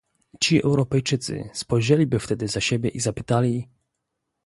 Ci 0.39 0.63
Europejczycy 0.65 1.49
spojrzeliby 1.53 2.19
wtedy 2.19 2.47
za 2.47 2.61
siebie 2.61 2.89
i 2.89 2.99
zapytali 2.99 3.67